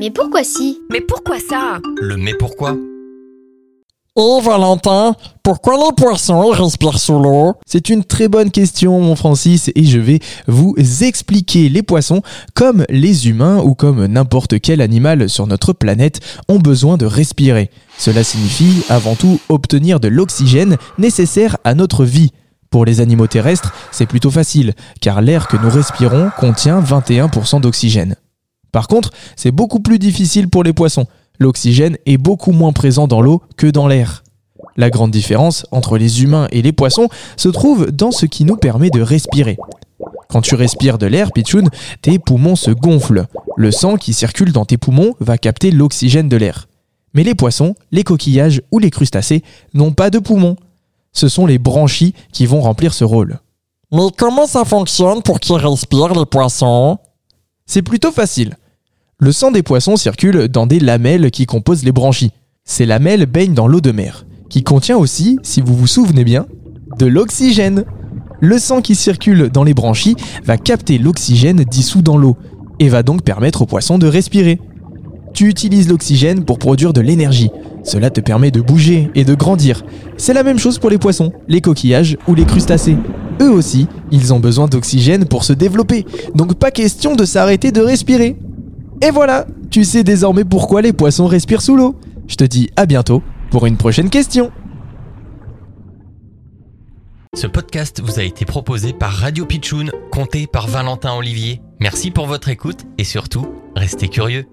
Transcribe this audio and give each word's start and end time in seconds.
Mais 0.00 0.10
pourquoi 0.10 0.42
si? 0.44 0.78
Mais 0.90 1.02
pourquoi 1.02 1.36
ça? 1.38 1.78
Le 2.00 2.16
mais 2.16 2.32
pourquoi? 2.32 2.74
Et 4.16 4.40
Valentin, 4.42 5.14
pourquoi 5.42 5.76
les 5.76 5.94
poissons 5.94 6.48
respirent 6.48 6.98
sous 6.98 7.18
l'eau? 7.18 7.52
C'est 7.66 7.90
une 7.90 8.02
très 8.02 8.28
bonne 8.28 8.50
question, 8.50 8.98
mon 8.98 9.14
Francis, 9.14 9.70
et 9.74 9.84
je 9.84 9.98
vais 9.98 10.20
vous 10.46 10.74
expliquer 11.02 11.68
les 11.68 11.82
poissons 11.82 12.22
comme 12.54 12.86
les 12.88 13.28
humains 13.28 13.58
ou 13.58 13.74
comme 13.74 14.06
n'importe 14.06 14.58
quel 14.60 14.80
animal 14.80 15.28
sur 15.28 15.46
notre 15.46 15.74
planète 15.74 16.20
ont 16.48 16.58
besoin 16.58 16.96
de 16.96 17.04
respirer. 17.04 17.70
Cela 17.98 18.24
signifie 18.24 18.82
avant 18.88 19.16
tout 19.16 19.38
obtenir 19.50 20.00
de 20.00 20.08
l'oxygène 20.08 20.78
nécessaire 20.96 21.58
à 21.64 21.74
notre 21.74 22.06
vie. 22.06 22.30
Pour 22.70 22.86
les 22.86 23.02
animaux 23.02 23.26
terrestres, 23.26 23.74
c'est 23.92 24.06
plutôt 24.06 24.30
facile, 24.30 24.72
car 25.02 25.20
l'air 25.20 25.46
que 25.46 25.58
nous 25.58 25.68
respirons 25.68 26.30
contient 26.38 26.80
21% 26.80 27.60
d'oxygène. 27.60 28.16
Par 28.72 28.88
contre, 28.88 29.10
c'est 29.36 29.50
beaucoup 29.50 29.80
plus 29.80 29.98
difficile 29.98 30.48
pour 30.48 30.62
les 30.62 30.72
poissons. 30.72 31.06
L'oxygène 31.38 31.96
est 32.06 32.18
beaucoup 32.18 32.52
moins 32.52 32.72
présent 32.72 33.08
dans 33.08 33.20
l'eau 33.20 33.42
que 33.56 33.66
dans 33.66 33.88
l'air. 33.88 34.22
La 34.76 34.90
grande 34.90 35.10
différence 35.10 35.66
entre 35.72 35.98
les 35.98 36.22
humains 36.22 36.48
et 36.52 36.62
les 36.62 36.72
poissons 36.72 37.08
se 37.36 37.48
trouve 37.48 37.90
dans 37.90 38.10
ce 38.10 38.26
qui 38.26 38.44
nous 38.44 38.56
permet 38.56 38.90
de 38.90 39.02
respirer. 39.02 39.56
Quand 40.28 40.42
tu 40.42 40.54
respires 40.54 40.98
de 40.98 41.06
l'air, 41.06 41.32
Pichoun, 41.32 41.68
tes 42.02 42.18
poumons 42.18 42.56
se 42.56 42.70
gonflent. 42.70 43.26
Le 43.56 43.70
sang 43.72 43.96
qui 43.96 44.12
circule 44.12 44.52
dans 44.52 44.64
tes 44.64 44.76
poumons 44.76 45.14
va 45.18 45.38
capter 45.38 45.70
l'oxygène 45.70 46.28
de 46.28 46.36
l'air. 46.36 46.68
Mais 47.14 47.24
les 47.24 47.34
poissons, 47.34 47.74
les 47.90 48.04
coquillages 48.04 48.62
ou 48.70 48.78
les 48.78 48.90
crustacés 48.90 49.42
n'ont 49.74 49.92
pas 49.92 50.10
de 50.10 50.20
poumons. 50.20 50.56
Ce 51.12 51.28
sont 51.28 51.46
les 51.46 51.58
branchies 51.58 52.14
qui 52.32 52.46
vont 52.46 52.60
remplir 52.60 52.94
ce 52.94 53.02
rôle. 53.02 53.40
Mais 53.90 54.06
comment 54.16 54.46
ça 54.46 54.64
fonctionne 54.64 55.22
pour 55.22 55.40
qu'ils 55.40 55.56
respirent 55.56 56.14
les 56.14 56.26
poissons? 56.26 56.98
C'est 57.66 57.82
plutôt 57.82 58.12
facile. 58.12 58.56
Le 59.22 59.32
sang 59.32 59.50
des 59.50 59.62
poissons 59.62 59.96
circule 59.96 60.48
dans 60.48 60.66
des 60.66 60.80
lamelles 60.80 61.30
qui 61.30 61.44
composent 61.44 61.84
les 61.84 61.92
branchies. 61.92 62.30
Ces 62.64 62.86
lamelles 62.86 63.26
baignent 63.26 63.52
dans 63.52 63.68
l'eau 63.68 63.82
de 63.82 63.92
mer, 63.92 64.24
qui 64.48 64.62
contient 64.62 64.96
aussi, 64.96 65.38
si 65.42 65.60
vous 65.60 65.76
vous 65.76 65.86
souvenez 65.86 66.24
bien, 66.24 66.46
de 66.98 67.04
l'oxygène. 67.04 67.84
Le 68.40 68.58
sang 68.58 68.80
qui 68.80 68.94
circule 68.94 69.50
dans 69.50 69.62
les 69.62 69.74
branchies 69.74 70.16
va 70.42 70.56
capter 70.56 70.96
l'oxygène 70.96 71.64
dissous 71.64 72.00
dans 72.00 72.16
l'eau 72.16 72.38
et 72.78 72.88
va 72.88 73.02
donc 73.02 73.20
permettre 73.20 73.60
aux 73.60 73.66
poissons 73.66 73.98
de 73.98 74.06
respirer. 74.06 74.58
Tu 75.34 75.48
utilises 75.48 75.90
l'oxygène 75.90 76.46
pour 76.46 76.58
produire 76.58 76.94
de 76.94 77.02
l'énergie. 77.02 77.50
Cela 77.84 78.08
te 78.08 78.22
permet 78.22 78.50
de 78.50 78.62
bouger 78.62 79.10
et 79.14 79.24
de 79.24 79.34
grandir. 79.34 79.84
C'est 80.16 80.32
la 80.32 80.44
même 80.44 80.58
chose 80.58 80.78
pour 80.78 80.88
les 80.88 80.96
poissons, 80.96 81.30
les 81.46 81.60
coquillages 81.60 82.16
ou 82.26 82.34
les 82.34 82.46
crustacés. 82.46 82.96
Eux 83.42 83.50
aussi, 83.50 83.86
ils 84.10 84.32
ont 84.32 84.40
besoin 84.40 84.66
d'oxygène 84.66 85.26
pour 85.26 85.44
se 85.44 85.52
développer. 85.52 86.06
Donc 86.34 86.54
pas 86.54 86.70
question 86.70 87.16
de 87.16 87.26
s'arrêter 87.26 87.70
de 87.70 87.82
respirer. 87.82 88.38
Et 89.02 89.10
voilà, 89.10 89.46
tu 89.70 89.84
sais 89.84 90.04
désormais 90.04 90.44
pourquoi 90.44 90.82
les 90.82 90.92
poissons 90.92 91.26
respirent 91.26 91.62
sous 91.62 91.76
l'eau. 91.76 91.96
Je 92.28 92.36
te 92.36 92.44
dis 92.44 92.70
à 92.76 92.86
bientôt 92.86 93.22
pour 93.50 93.66
une 93.66 93.76
prochaine 93.76 94.10
question. 94.10 94.52
Ce 97.34 97.46
podcast 97.46 98.02
vous 98.02 98.18
a 98.18 98.24
été 98.24 98.44
proposé 98.44 98.92
par 98.92 99.12
Radio 99.12 99.46
Pitchoun, 99.46 99.90
compté 100.10 100.46
par 100.46 100.66
Valentin 100.66 101.14
Olivier. 101.14 101.62
Merci 101.78 102.10
pour 102.10 102.26
votre 102.26 102.48
écoute 102.48 102.80
et 102.98 103.04
surtout, 103.04 103.54
restez 103.74 104.08
curieux. 104.08 104.46